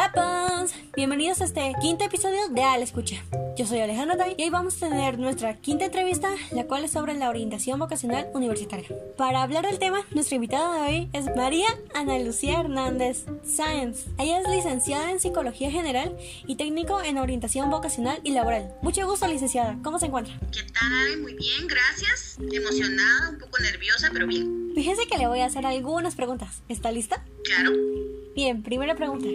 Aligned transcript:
Hola, 0.00 0.12
Pans. 0.12 0.72
Bienvenidos 0.96 1.42
a 1.42 1.44
este 1.44 1.74
quinto 1.82 2.04
episodio 2.04 2.48
de 2.48 2.62
Al 2.62 2.82
Escucha. 2.82 3.22
Yo 3.54 3.66
soy 3.66 3.80
Alejandra 3.80 4.16
Day 4.16 4.34
y 4.38 4.44
hoy 4.44 4.48
vamos 4.48 4.76
a 4.76 4.88
tener 4.88 5.18
nuestra 5.18 5.60
quinta 5.60 5.84
entrevista, 5.84 6.30
la 6.52 6.64
cual 6.64 6.84
es 6.84 6.92
sobre 6.92 7.12
la 7.12 7.28
orientación 7.28 7.78
vocacional 7.78 8.26
universitaria. 8.32 8.88
Para 9.18 9.42
hablar 9.42 9.66
del 9.66 9.78
tema, 9.78 10.00
nuestra 10.12 10.36
invitada 10.36 10.74
de 10.74 10.88
hoy 10.88 11.10
es 11.12 11.26
María 11.36 11.68
Ana 11.92 12.18
Lucía 12.18 12.60
Hernández 12.60 13.26
Sáenz. 13.44 14.06
Ella 14.16 14.40
es 14.40 14.48
licenciada 14.48 15.10
en 15.10 15.20
Psicología 15.20 15.70
General 15.70 16.16
y 16.46 16.56
técnico 16.56 17.02
en 17.02 17.18
orientación 17.18 17.68
vocacional 17.68 18.20
y 18.24 18.30
laboral. 18.30 18.72
Mucho 18.80 19.06
gusto, 19.06 19.26
licenciada. 19.26 19.76
¿Cómo 19.84 19.98
se 19.98 20.06
encuentra? 20.06 20.32
¿Qué 20.50 20.62
tal? 20.62 21.20
Muy 21.20 21.34
bien, 21.34 21.66
gracias. 21.66 22.38
Emocionada, 22.50 23.28
un 23.28 23.38
poco 23.38 23.58
nerviosa, 23.58 24.08
pero 24.10 24.26
bien. 24.26 24.72
Fíjese 24.74 25.06
que 25.06 25.18
le 25.18 25.26
voy 25.26 25.40
a 25.40 25.46
hacer 25.46 25.66
algunas 25.66 26.14
preguntas. 26.14 26.62
¿Está 26.70 26.90
lista? 26.90 27.22
Claro. 27.44 27.72
Bien, 28.34 28.62
primera 28.62 28.94
pregunta. 28.94 29.28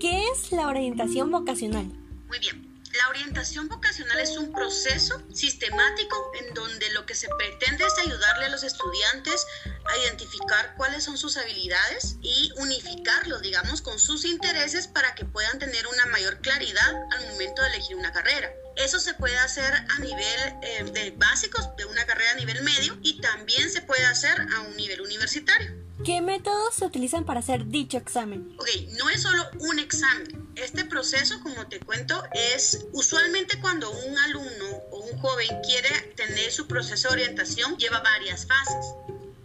¿Qué 0.00 0.24
es 0.32 0.52
la 0.52 0.68
orientación 0.68 1.30
vocacional? 1.30 1.86
Muy 2.28 2.38
bien. 2.40 2.67
La 2.98 3.10
orientación 3.10 3.68
vocacional 3.68 4.18
es 4.18 4.36
un 4.36 4.52
proceso 4.52 5.22
sistemático 5.32 6.32
en 6.34 6.52
donde 6.52 6.90
lo 6.90 7.06
que 7.06 7.14
se 7.14 7.28
pretende 7.38 7.84
es 7.84 7.96
ayudarle 7.96 8.46
a 8.46 8.48
los 8.48 8.64
estudiantes 8.64 9.46
a 9.84 9.96
identificar 9.98 10.74
cuáles 10.76 11.04
son 11.04 11.16
sus 11.16 11.36
habilidades 11.36 12.16
y 12.22 12.50
unificarlos, 12.56 13.40
digamos, 13.40 13.82
con 13.82 14.00
sus 14.00 14.24
intereses 14.24 14.88
para 14.88 15.14
que 15.14 15.24
puedan 15.24 15.60
tener 15.60 15.86
una 15.86 16.06
mayor 16.06 16.40
claridad 16.40 16.92
al 17.12 17.28
momento 17.28 17.62
de 17.62 17.68
elegir 17.68 17.94
una 17.94 18.10
carrera. 18.10 18.50
Eso 18.74 18.98
se 18.98 19.14
puede 19.14 19.38
hacer 19.38 19.72
a 19.74 19.98
nivel 20.00 20.54
eh, 20.62 20.82
de 20.92 21.12
básicos, 21.12 21.68
de 21.76 21.84
una 21.84 22.04
carrera 22.04 22.32
a 22.32 22.36
nivel 22.36 22.62
medio, 22.62 22.98
y 23.02 23.20
también 23.20 23.70
se 23.70 23.80
puede 23.80 24.04
hacer 24.06 24.40
a 24.56 24.60
un 24.62 24.76
nivel 24.76 25.02
universitario. 25.02 25.72
¿Qué 26.04 26.20
métodos 26.20 26.74
se 26.74 26.84
utilizan 26.84 27.24
para 27.24 27.40
hacer 27.40 27.66
dicho 27.66 27.96
examen? 27.96 28.56
Ok, 28.58 28.68
no 28.98 29.08
es 29.08 29.22
solo 29.22 29.44
un 29.60 29.78
examen. 29.78 30.47
Este 30.58 30.84
proceso, 30.84 31.40
como 31.40 31.68
te 31.68 31.78
cuento, 31.78 32.20
es 32.32 32.86
usualmente 32.92 33.60
cuando 33.60 33.88
un 33.92 34.18
alumno 34.18 34.82
o 34.90 34.98
un 34.98 35.18
joven 35.20 35.60
quiere 35.62 35.88
tener 36.16 36.50
su 36.50 36.66
proceso 36.66 37.08
de 37.08 37.14
orientación, 37.14 37.76
lleva 37.76 38.00
varias 38.00 38.44
fases. 38.44 38.86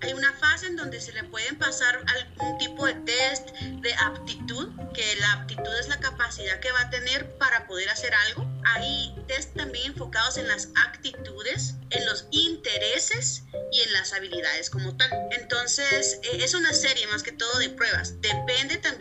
Hay 0.01 0.11
una 0.13 0.33
fase 0.33 0.65
en 0.67 0.75
donde 0.75 0.99
se 0.99 1.13
le 1.13 1.23
pueden 1.23 1.57
pasar 1.57 2.03
algún 2.07 2.57
tipo 2.57 2.87
de 2.87 2.95
test 2.95 3.51
de 3.81 3.93
aptitud, 3.93 4.69
que 4.93 5.15
la 5.17 5.33
aptitud 5.33 5.73
es 5.79 5.87
la 5.87 5.99
capacidad 5.99 6.59
que 6.59 6.71
va 6.71 6.81
a 6.81 6.89
tener 6.89 7.37
para 7.37 7.67
poder 7.67 7.89
hacer 7.89 8.13
algo. 8.13 8.45
Hay 8.65 9.15
test 9.27 9.55
también 9.55 9.91
enfocados 9.91 10.37
en 10.37 10.47
las 10.47 10.69
actitudes, 10.75 11.75
en 11.91 12.05
los 12.07 12.25
intereses 12.31 13.43
y 13.71 13.81
en 13.81 13.93
las 13.93 14.13
habilidades 14.13 14.69
como 14.69 14.97
tal. 14.97 15.09
Entonces, 15.31 16.19
eh, 16.23 16.39
es 16.43 16.53
una 16.53 16.73
serie 16.73 17.07
más 17.07 17.23
que 17.23 17.31
todo 17.31 17.59
de 17.59 17.69
pruebas. 17.69 18.19
Depende 18.19 18.77
también 18.77 18.92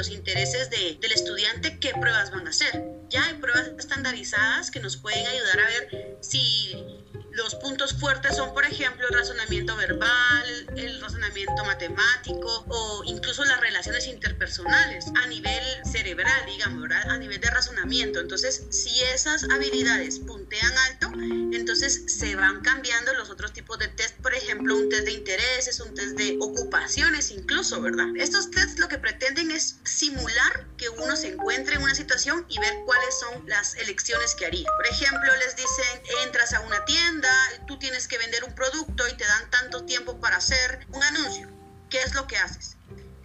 los 0.00 0.08
intereses 0.08 0.70
de, 0.70 0.96
del 0.98 1.12
estudiante 1.12 1.78
qué 1.78 1.92
pruebas 1.92 2.30
van 2.30 2.46
a 2.46 2.50
hacer. 2.50 2.82
Ya 3.10 3.22
hay 3.26 3.34
pruebas 3.34 3.70
estandarizadas 3.78 4.70
que 4.70 4.80
nos 4.80 4.96
pueden 4.96 5.26
ayudar 5.26 5.60
a 5.60 5.66
ver 5.66 6.16
si 6.22 6.74
los 7.32 7.54
puntos 7.56 7.92
fuertes 7.92 8.34
son, 8.36 8.54
por 8.54 8.64
ejemplo, 8.64 9.06
el 9.10 9.18
razonamiento 9.18 9.76
verbal, 9.76 10.68
el 10.74 11.00
razonamiento 11.02 11.19
matemático 11.66 12.64
o 12.68 13.02
incluso 13.04 13.44
las 13.44 13.60
relaciones 13.60 14.06
interpersonales 14.06 15.06
a 15.22 15.26
nivel 15.26 15.62
cerebral, 15.84 16.46
digamos, 16.46 16.82
¿verdad? 16.82 17.10
a 17.10 17.18
nivel 17.18 17.40
de 17.40 17.50
razonamiento. 17.50 18.20
Entonces, 18.20 18.64
si 18.70 19.00
esas 19.14 19.44
habilidades 19.44 20.18
puntean 20.18 20.72
alto, 20.90 21.12
entonces 21.52 22.02
se 22.06 22.34
van 22.36 22.60
cambiando 22.62 23.14
los 23.14 23.30
otros 23.30 23.52
tipos 23.52 23.78
de 23.78 23.88
test, 23.88 24.16
por 24.16 24.34
ejemplo, 24.34 24.76
un 24.76 24.88
test 24.88 25.04
de 25.04 25.12
intereses, 25.12 25.80
un 25.80 25.94
test 25.94 26.16
de 26.16 26.36
ocupaciones 26.40 27.30
incluso, 27.30 27.80
¿verdad? 27.80 28.06
Estos 28.16 28.50
tests 28.50 28.78
lo 28.78 28.88
que 28.88 28.98
pretenden 28.98 29.50
es 29.50 29.76
simular 29.84 30.66
que 30.76 30.88
uno 30.88 31.16
se 31.16 31.28
encuentre 31.28 31.76
en 31.76 31.82
una 31.82 31.94
situación 31.94 32.44
y 32.48 32.58
ver 32.58 32.74
cuáles 32.84 33.18
son 33.18 33.46
las 33.46 33.74
elecciones 33.76 34.34
que 34.34 34.46
haría. 34.46 34.68
Por 34.76 34.86
ejemplo, 34.86 35.36
les 35.36 35.56
dicen, 35.56 36.02
entras 36.24 36.52
a 36.54 36.60
una 36.60 36.84
tienda, 36.84 37.30
tú 37.66 37.78
tienes 37.78 38.08
que 38.08 38.18
vender 38.18 38.44
un 38.44 38.54
producto 38.54 39.06
y 39.08 39.16
te 39.16 39.24
dan 39.24 39.49
tanto 39.70 39.86
tiempo 39.86 40.18
para 40.20 40.36
hacer 40.36 40.84
un 40.92 41.02
anuncio. 41.02 41.48
¿Qué 41.90 41.98
es 42.02 42.14
lo 42.14 42.26
que 42.26 42.36
haces? 42.36 42.76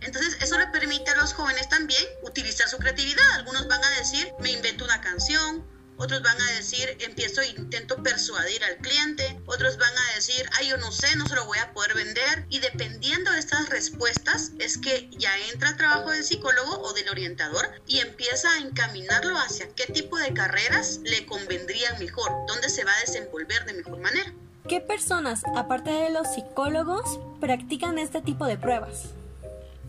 Entonces, 0.02 0.38
eso 0.42 0.60
le 0.60 0.68
permite 0.68 1.10
a 1.10 1.16
los 1.16 1.34
jóvenes 1.34 1.68
también 1.70 2.04
utilizar 2.22 2.70
su 2.70 2.78
creatividad. 2.78 3.32
Algunos 3.34 3.68
van 3.68 3.84
a 3.84 3.90
decir, 3.98 4.32
me 4.40 4.52
invento 4.52 4.86
una 4.86 5.02
canción, 5.02 5.66
otros 5.98 6.22
van 6.22 6.40
a 6.40 6.52
decir, 6.52 6.98
empiezo 7.00 7.42
e 7.42 7.48
intento 7.48 8.04
persuadir 8.04 8.64
al 8.64 8.78
cliente, 8.78 9.42
otros 9.48 9.78
van 9.78 9.98
a 9.98 10.16
decir, 10.16 10.48
ay, 10.54 10.68
yo 10.68 10.78
no 10.78 10.92
sé, 10.92 11.16
no 11.16 11.28
se 11.28 11.34
lo 11.34 11.46
voy 11.46 11.58
a 11.58 11.74
poder 11.74 11.96
vender. 11.96 12.46
Y 12.50 12.60
dependiendo 12.60 13.32
de 13.32 13.40
estas 13.40 13.68
respuestas, 13.70 14.52
es 14.60 14.78
que 14.78 15.10
ya 15.18 15.36
entra 15.52 15.70
el 15.70 15.78
trabajo 15.78 16.12
del 16.12 16.24
psicólogo 16.24 16.80
o 16.80 16.94
del 16.94 17.10
orientador 17.10 17.72
y 17.88 18.02
empieza 18.02 18.52
a 18.52 18.60
encaminarlo 18.60 19.36
hacia 19.40 19.74
qué 19.74 19.86
tipo 19.92 20.18
de 20.20 20.32
carreras 20.32 21.00
le 21.04 21.26
convendrían 21.26 21.98
mejor, 21.98 22.32
dónde 22.48 22.70
se 22.70 22.84
va 22.84 22.92
a 22.92 23.02
desenvolver 23.02 23.66
de 23.66 23.74
mejor 23.74 24.00
manera. 24.00 24.32
¿Qué 24.68 24.82
personas, 24.82 25.44
aparte 25.56 25.92
de 25.92 26.10
los 26.10 26.34
psicólogos, 26.34 27.20
practican 27.40 28.00
este 28.00 28.22
tipo 28.22 28.48
de 28.48 28.58
pruebas? 28.58 29.10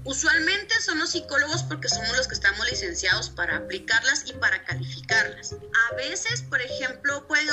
Usualmente 0.06 0.72
son 0.82 1.00
los 1.00 1.10
psicólogos 1.10 1.64
porque 1.64 1.88
somos 1.88 2.16
los 2.16 2.28
que 2.28 2.34
estamos 2.34 2.64
licenciados 2.70 3.28
para 3.28 3.56
aplicarlas 3.56 4.24
y 4.26 4.34
para 4.34 4.62
calificarlas. 4.64 5.54
A 5.90 5.94
veces, 5.96 6.42
por 6.42 6.60
ejemplo, 6.60 7.26
pueden 7.26 7.48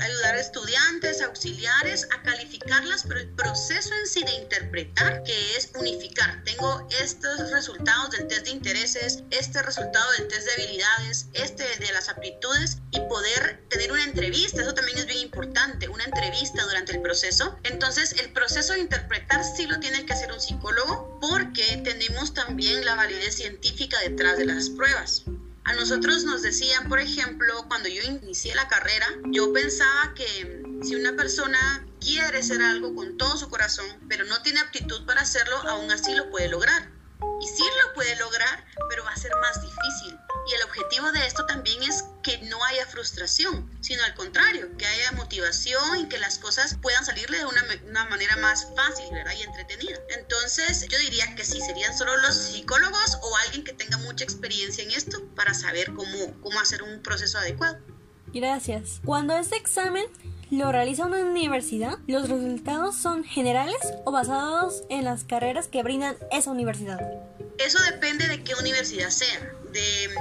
ayudar 0.00 0.34
a 0.34 0.40
estudiantes, 0.40 1.22
auxiliares 1.22 2.08
a 2.10 2.20
calificarlas, 2.22 3.04
pero 3.06 3.20
el 3.20 3.28
proceso 3.34 3.94
en 3.94 4.06
sí 4.08 4.24
de 4.24 4.32
interpretar, 4.32 5.22
que 5.22 5.56
es 5.56 5.70
unificar. 5.78 6.42
Tengo 6.42 6.88
estos 7.00 7.50
resultados 7.52 8.10
del 8.10 8.26
test 8.26 8.46
de 8.46 8.50
intereses, 8.50 9.22
este 9.30 9.62
resultado 9.62 10.10
del 10.18 10.26
test 10.26 10.46
de 10.46 10.52
habilidades, 10.54 11.28
este 11.34 11.64
de 11.78 11.92
las 11.92 12.08
aptitudes 12.08 12.78
y 12.90 12.98
poder 13.02 13.62
tener 13.68 13.81
entrevista. 14.12 14.62
Eso 14.62 14.74
también 14.74 14.98
es 14.98 15.06
bien 15.06 15.20
importante, 15.20 15.88
una 15.88 16.04
entrevista 16.04 16.62
durante 16.64 16.92
el 16.92 17.02
proceso. 17.02 17.58
Entonces, 17.64 18.14
el 18.20 18.32
proceso 18.32 18.74
de 18.74 18.80
interpretar 18.80 19.42
sí 19.44 19.66
lo 19.66 19.80
tiene 19.80 20.04
que 20.04 20.12
hacer 20.12 20.30
un 20.32 20.40
psicólogo 20.40 21.18
porque 21.20 21.80
tenemos 21.82 22.34
también 22.34 22.84
la 22.84 22.94
validez 22.94 23.36
científica 23.36 23.98
detrás 24.00 24.38
de 24.38 24.44
las 24.44 24.70
pruebas. 24.70 25.24
A 25.64 25.74
nosotros 25.74 26.24
nos 26.24 26.42
decían, 26.42 26.88
por 26.88 26.98
ejemplo, 26.98 27.64
cuando 27.68 27.88
yo 27.88 28.02
inicié 28.02 28.54
la 28.54 28.68
carrera, 28.68 29.06
yo 29.26 29.52
pensaba 29.52 30.12
que 30.14 30.62
si 30.82 30.96
una 30.96 31.14
persona 31.14 31.86
quiere 32.00 32.38
hacer 32.38 32.60
algo 32.60 32.94
con 32.94 33.16
todo 33.16 33.36
su 33.36 33.48
corazón, 33.48 33.86
pero 34.08 34.24
no 34.24 34.42
tiene 34.42 34.60
aptitud 34.60 35.06
para 35.06 35.22
hacerlo, 35.22 35.56
aún 35.68 35.90
así 35.90 36.14
lo 36.14 36.30
puede 36.30 36.48
lograr. 36.48 36.90
Y 37.40 37.46
sí 37.46 37.62
lo 37.84 37.94
puede 37.94 38.16
lograr, 38.16 38.64
pero 38.88 39.04
va 39.04 39.12
a 39.12 39.16
ser 39.16 39.32
más 39.40 39.62
difícil. 39.62 40.18
Y 40.50 40.54
el 40.54 40.62
objetivo 40.64 41.12
de 41.12 41.26
esto 41.26 41.46
también 41.46 41.82
es 41.84 42.04
que 42.24 42.31
frustración, 42.92 43.68
sino 43.80 44.04
al 44.04 44.14
contrario, 44.14 44.68
que 44.76 44.86
haya 44.86 45.12
motivación 45.12 45.98
y 45.98 46.08
que 46.08 46.18
las 46.18 46.38
cosas 46.38 46.76
puedan 46.80 47.04
salirle 47.04 47.38
de 47.38 47.46
una, 47.46 47.62
una, 47.88 48.04
manera 48.04 48.36
más 48.36 48.68
fácil 48.76 49.06
¿verdad? 49.12 49.32
y 49.38 49.42
entretenida. 49.42 49.98
Entonces 50.16 50.86
yo 50.88 50.98
diría 50.98 51.34
que 51.34 51.44
sí, 51.44 51.60
serían 51.60 51.96
solo 51.96 52.16
los 52.18 52.34
psicólogos 52.34 53.18
o 53.22 53.36
alguien 53.46 53.64
que 53.64 53.72
tenga 53.72 53.98
mucha 53.98 54.24
experiencia 54.24 54.84
en 54.84 54.90
esto 54.90 55.24
para 55.34 55.54
saber 55.54 55.92
cómo, 55.94 56.40
cómo 56.40 56.60
hacer 56.60 56.82
un 56.82 57.02
proceso 57.02 57.38
adecuado. 57.38 57.78
Gracias. 58.32 59.00
Cuando 59.04 59.36
este 59.36 59.56
examen 59.56 60.04
lo 60.50 60.70
realiza 60.70 61.06
una 61.06 61.18
universidad, 61.18 61.98
¿los 62.06 62.28
resultados 62.28 62.96
son 62.96 63.24
generales 63.24 63.80
o 64.04 64.12
basados 64.12 64.84
en 64.90 65.04
las 65.04 65.24
carreras 65.24 65.68
que 65.68 65.82
brindan 65.82 66.16
esa 66.30 66.50
universidad? 66.50 67.00
Eso 67.58 67.82
depende 67.82 68.28
de 68.28 68.42
qué 68.44 68.54
universidad 68.54 69.10
sea. 69.10 69.61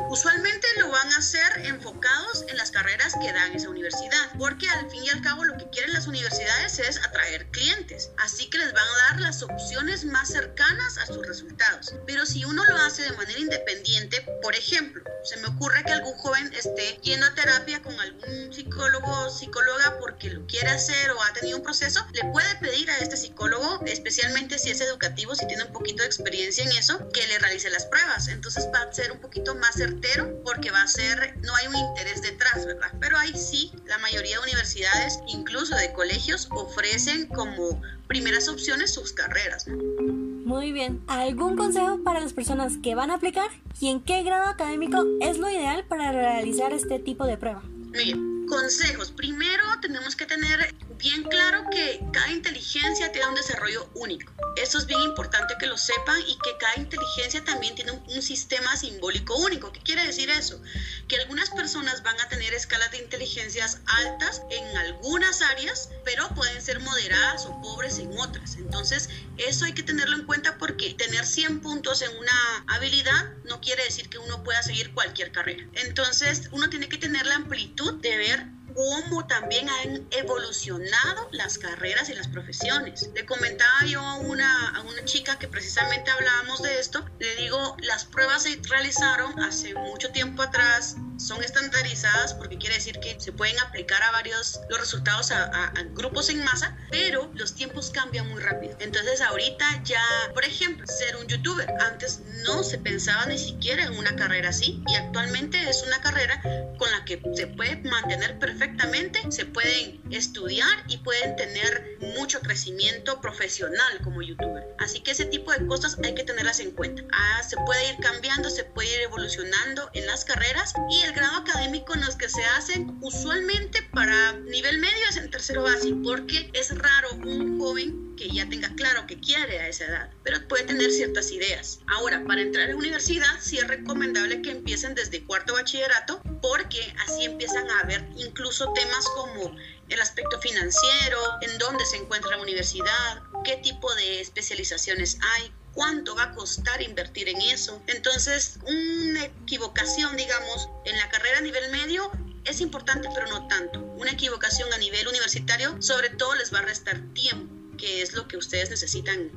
Usualmente 0.10 0.68
lo 0.78 0.90
van 0.90 1.12
a 1.14 1.18
hacer 1.18 1.66
enfocados 1.66 2.46
en 2.48 2.58
las 2.58 2.72
carreras 2.72 3.14
que 3.20 3.32
dan 3.32 3.54
esa 3.54 3.70
universidad, 3.70 4.32
porque 4.38 4.70
al 4.70 4.90
fin 4.90 5.04
y 5.04 5.10
al 5.10 5.22
cabo 5.22 5.44
lo 5.46 5.58
que 5.58 5.70
quieren 5.70 5.94
las 5.94 6.08
universidades 6.08 6.80
es 6.80 6.98
atraer 6.98 7.48
clientes, 7.52 8.12
así 8.18 8.50
que 8.50 8.58
les 8.58 8.74
van 8.74 8.88
a 8.88 9.10
dar 9.10 9.22
las 9.22 9.42
opciones 9.42 10.06
más 10.06 10.30
cercanas 10.30 10.98
a 10.98 11.06
sus 11.06 11.26
resultados. 11.26 11.94
Pero 12.06 12.26
si 12.26 12.46
uno 12.46 12.64
lo 12.66 12.76
hace 12.78 13.04
de 13.04 13.12
manera 13.12 13.40
independiente, 13.40 14.22
por 14.42 14.56
ejemplo, 14.56 15.04
se 15.24 15.38
me 15.38 15.48
ocurre 15.48 15.84
que 15.84 15.92
algún 15.92 16.14
joven 16.14 16.52
esté 16.54 17.00
yendo 17.02 17.26
a 17.26 17.34
terapia 17.34 17.82
con 17.82 18.00
algún 18.00 18.54
psicólogo 18.54 19.12
o 19.26 19.30
psicóloga 19.30 19.98
porque 20.00 20.30
lo 20.30 20.46
quiere 20.46 20.70
hacer 20.70 21.12
o 21.12 21.24
ha 21.24 21.34
tenido 21.34 21.58
un 21.58 21.64
proceso, 21.64 22.06
le 22.14 22.30
puede 22.32 22.56
pedir 22.58 22.90
a 22.92 22.98
este 22.98 23.18
psicólogo, 23.18 23.82
especialmente 23.86 24.60
si 24.60 24.72
es 24.72 24.82
educativo, 24.82 25.36
si 25.36 25.48
tiene 25.48 25.64
un 25.64 25.72
poquito 25.72 26.04
de 26.04 26.08
experiencia 26.08 26.64
en 26.64 26.72
eso, 26.72 27.10
que 27.10 27.26
le 27.28 27.40
realice 27.40 27.70
las 27.70 27.86
pruebas. 27.86 28.28
Entonces 28.28 28.68
va 28.74 28.82
a 28.82 28.94
ser 28.94 29.12
un 29.12 29.20
poquito 29.20 29.41
más 29.56 29.76
certero 29.76 30.42
porque 30.44 30.72
va 30.72 30.82
a 30.82 30.88
ser, 30.88 31.38
no 31.42 31.56
hay 31.56 31.68
un 31.68 31.76
interés 31.76 32.22
detrás, 32.22 32.66
¿verdad? 32.66 32.92
Pero 33.00 33.18
ahí 33.18 33.34
sí, 33.36 33.72
la 33.86 33.98
mayoría 34.00 34.38
de 34.38 34.44
universidades, 34.44 35.20
incluso 35.28 35.76
de 35.76 35.92
colegios, 35.94 36.48
ofrecen 36.52 37.28
como 37.28 37.82
primeras 38.08 38.48
opciones 38.48 38.94
sus 38.94 39.14
carreras. 39.14 39.66
Muy 39.68 40.72
bien. 40.72 41.02
¿Algún 41.08 41.56
consejo 41.56 42.04
para 42.04 42.20
las 42.20 42.34
personas 42.34 42.74
que 42.84 42.96
van 42.96 43.10
a 43.10 43.16
aplicar? 43.16 43.50
¿Y 43.80 43.90
en 43.90 44.02
qué 44.02 44.24
grado 44.24 44.50
académico 44.50 45.04
es 45.22 45.38
lo 45.38 45.50
ideal 45.50 45.86
para 45.86 46.12
realizar 46.12 46.74
este 46.74 47.00
tipo 47.00 47.26
de 47.26 47.38
prueba? 47.38 47.62
Muy 47.62 48.04
bien. 48.04 48.46
Consejos. 48.48 49.12
Primero 49.12 49.64
tenemos 49.82 50.16
que 50.16 50.26
tener 50.26 50.76
bien 51.02 51.24
claro 51.24 51.64
que 51.72 52.00
cada 52.14 52.30
inteligencia 52.30 53.12
tiene 53.12 53.28
un 53.28 53.36
desarrollo 53.36 53.90
único. 53.96 54.32
Eso 54.56 54.78
es 54.78 54.86
bien 54.86 55.02
importante 55.02 55.56
que 55.60 55.66
lo 55.66 55.76
sepan 55.76 56.20
y 56.28 56.38
que 56.38 56.58
cada 56.60 56.76
inteligencia 56.76 57.44
también 57.44 57.74
tiene 57.74 57.92
un, 57.92 58.22
sistema 58.22 58.78
simbólico 58.78 59.36
único. 59.36 59.72
¿Qué 59.72 59.80
quiere 59.80 60.06
decir 60.06 60.30
eso? 60.30 60.62
Que 61.08 61.16
algunas 61.16 61.50
personas 61.50 62.04
van 62.04 62.20
a 62.22 62.30
tener 62.30 62.54
escalas 62.54 62.92
de 62.92 63.00
inteligencias 63.00 63.80
altas 63.88 64.44
en 64.52 64.78
algunas 64.78 65.42
áreas, 65.42 65.90
pero 66.06 66.30
pueden 66.36 66.62
ser 66.62 66.80
moderadas 66.82 67.48
o 67.48 67.60
pobres 67.62 67.98
en 67.98 68.16
otras. 68.20 68.56
Entonces, 68.58 69.10
eso 69.38 69.66
hay 69.66 69.74
que 69.74 69.82
tenerlo 69.82 70.18
en 70.18 70.28
cuenta 70.28 70.60
porque 70.60 70.94
tener 70.94 71.26
100 71.26 71.62
puntos 71.62 72.04
en 72.04 72.16
una 72.16 72.66
habilidad 72.68 73.32
no 73.46 73.60
quiere 73.60 73.84
decir 73.84 74.08
que 74.08 74.20
uno 74.20 74.44
pueda 74.44 74.62
seguir 74.62 74.94
cualquier 74.94 75.32
carrera. 75.32 75.68
Entonces, 75.74 76.48
uno 76.52 76.70
tiene 76.70 76.88
que 76.90 77.00
tener 77.00 77.26
la 77.26 77.36
amplitud 77.36 77.96
de 78.02 78.18
ver 78.18 78.51
cómo 78.82 79.28
también 79.28 79.70
han 79.70 80.08
evolucionado 80.12 81.30
las 81.32 81.60
carreras 81.60 82.10
y 82.10 82.16
las 82.16 82.28
profesiones. 82.28 83.10
Le 83.14 83.26
comentaba 83.26 83.86
yo 83.86 84.00
a 84.00 84.18
una, 84.18 84.70
a 84.70 84.82
una 84.82 85.06
chica 85.06 85.38
que 85.38 85.48
precisamente 85.48 86.10
hablábamos 86.10 86.64
de 86.64 86.80
esto, 86.80 87.06
le 87.20 87.36
digo, 87.36 87.78
las 87.82 88.06
pruebas 88.06 88.44
se 88.44 88.60
realizaron 88.68 89.40
hace 89.40 89.76
mucho 89.76 90.12
tiempo 90.12 90.42
atrás, 90.42 90.96
son 91.22 91.44
estandarizadas 91.44 92.34
porque 92.34 92.58
quiere 92.58 92.76
decir 92.76 93.00
que 93.00 93.20
se 93.20 93.32
pueden 93.32 93.60
aplicar 93.60 94.02
a 94.04 94.12
varios 94.12 94.60
los 94.70 94.80
resultados 94.80 95.32
a, 95.32 95.44
a, 95.46 95.84
grupos 95.94 96.30
en 96.30 96.44
masa, 96.44 96.76
pero 96.90 97.32
los 97.36 97.54
tiempos 97.54 97.92
cambian 97.92 98.28
muy 98.30 98.42
rápido. 98.42 98.76
Entonces 98.80 99.22
ahorita 99.22 99.84
ya, 99.84 100.04
por 100.34 100.44
ejemplo, 100.46 100.86
ser 100.88 101.16
un 101.18 101.28
youtuber, 101.28 101.70
antes 101.82 102.22
no 102.46 102.64
se 102.64 102.78
pensaba 102.78 103.26
ni 103.26 103.38
siquiera 103.38 103.84
en 103.84 103.98
una 103.98 104.16
carrera 104.16 104.50
así 104.50 104.84
y 104.88 104.96
actualmente 104.96 105.70
es 105.70 105.84
una 105.84 106.02
carrera 106.02 106.42
con 106.78 106.90
la 106.92 107.06
que 107.06 107.22
se 107.36 107.48
puede 107.48 107.78
mantener 107.78 108.40
perfectamente, 108.40 109.20
se 109.32 109.46
pueden 109.46 110.02
estudiar 110.12 110.84
y 110.88 110.98
pueden 110.98 111.36
tener 111.36 111.98
mucho 112.18 112.42
crecimiento 112.42 113.22
profesional 113.22 114.02
como 114.04 114.22
youtuber. 114.22 114.64
Así 114.80 115.02
que 115.02 115.12
ese 115.12 115.26
tipo 115.26 115.52
de 115.52 115.66
cosas 115.68 115.98
hay 116.04 116.16
que 116.16 116.24
tenerlas 116.24 116.60
en 116.60 116.72
cuenta. 116.72 117.04
Ah, 117.12 117.44
se 117.44 117.56
puede 117.58 117.90
ir 117.90 117.98
cambiando, 118.02 118.50
se 118.50 118.64
puede 118.64 118.94
ir 118.96 119.02
evolucionando 119.02 119.90
en 119.94 120.08
las 120.08 120.26
carreras 120.26 120.74
y 120.90 121.02
el 121.02 121.11
grado 121.12 121.38
académico 121.38 121.94
en 121.94 122.02
los 122.02 122.16
que 122.16 122.30
se 122.30 122.44
hacen 122.44 122.98
usualmente 123.02 123.82
para 123.94 124.34
nivel 124.34 124.80
medio 124.80 125.08
es 125.10 125.18
en 125.18 125.30
tercero 125.30 125.64
básico, 125.64 126.00
porque 126.04 126.50
es 126.54 126.78
raro 126.78 127.14
un 127.24 127.60
joven 127.60 128.16
que 128.16 128.30
ya 128.30 128.48
tenga 128.48 128.74
claro 128.76 129.08
que 129.08 129.20
quiere 129.20 129.60
a 129.60 129.68
esa 129.68 129.86
edad, 129.86 130.10
pero 130.24 130.48
puede 130.48 130.66
tener 130.66 130.92
ciertas 130.92 131.32
ideas. 131.32 131.80
Ahora, 131.88 132.24
para 132.26 132.42
entrar 132.42 132.70
en 132.70 132.76
universidad, 132.76 133.40
sí 133.40 133.58
es 133.58 133.68
recomendable 133.68 134.42
que 134.42 134.52
empiecen 134.52 134.96
desde 134.96 135.24
cuarto 135.24 135.54
bachillerato, 135.54 136.22
porque 136.42 136.94
así 137.06 137.26
empiezan 137.26 137.70
a 137.70 137.84
ver 137.84 138.08
incluso 138.18 138.72
temas 138.74 139.08
como 139.16 139.56
el 139.90 140.00
aspecto 140.00 140.40
financiero, 140.40 141.18
en 141.42 141.58
dónde 141.58 141.86
se 141.86 141.98
encuentra 141.98 142.32
la 142.32 142.42
universidad, 142.42 143.24
qué 143.44 143.58
tipo 143.58 143.94
de 143.96 144.22
especializaciones 144.22 145.18
hay, 145.22 145.52
cuánto 145.74 146.16
va 146.16 146.24
a 146.24 146.32
costar 146.34 146.82
invertir 146.82 147.30
en 147.30 147.42
eso. 147.42 147.82
Entonces, 147.88 148.60
una 148.64 149.26
equivocación, 149.26 150.16
digamos, 150.18 150.70
en 150.86 150.98
la 150.98 151.10
carrera 151.10 151.40
a 151.40 151.42
nivel 151.42 151.72
medio 151.72 152.12
es 152.46 152.62
importante, 152.62 153.10
pero 153.14 153.28
no 153.28 153.48
tanto. 153.48 153.80
Una 153.98 154.12
equivocación 154.12 154.72
a 154.74 154.78
nivel 154.78 155.08
universitario, 155.08 155.82
sobre 155.82 156.10
todo, 156.10 156.36
les 156.36 156.54
va 156.54 156.60
a 156.60 156.64
restar 156.64 157.00
tiempo, 157.14 157.78
que 157.78 158.02
es 158.02 158.14
lo 158.14 158.28
que 158.28 158.38
ustedes 158.38 158.70
necesitan 158.70 159.32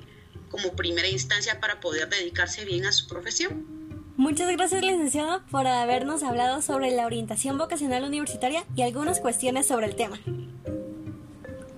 como 0.51 0.73
primera 0.75 1.09
instancia 1.09 1.61
para 1.61 1.81
poder 1.81 2.09
dedicarse 2.09 2.65
bien 2.65 2.87
a 2.87 2.93
su 2.93 3.09
profesión. 3.09 3.75
Muchas 4.17 4.49
gracias, 4.53 4.81
licenciado, 4.81 5.43
por 5.51 5.67
habernos 5.67 6.23
hablado 6.23 6.63
sobre 6.63 6.93
la 6.93 7.07
orientación 7.07 7.59
vocacional 7.59 8.05
universitaria 8.05 8.65
y 8.77 8.83
algunas 8.83 9.19
cuestiones 9.19 9.67
sobre 9.67 9.87
el 9.87 9.97
tema. 9.97 10.21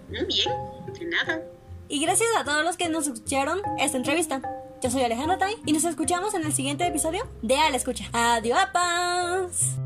Bien, 0.08 0.50
de 0.98 1.04
nada. 1.06 1.42
Y 1.88 2.00
gracias 2.00 2.28
a 2.38 2.44
todos 2.44 2.64
los 2.64 2.76
que 2.76 2.88
nos 2.88 3.06
escucharon 3.06 3.60
esta 3.78 3.96
entrevista. 3.96 4.42
Yo 4.82 4.90
soy 4.90 5.02
Alejandra 5.02 5.38
Tai 5.38 5.56
y 5.64 5.72
nos 5.72 5.84
escuchamos 5.84 6.34
en 6.34 6.44
el 6.44 6.52
siguiente 6.52 6.86
episodio 6.86 7.26
de 7.42 7.56
A 7.56 7.70
la 7.70 7.76
Escucha. 7.76 8.04
¡Adiós! 8.12 9.76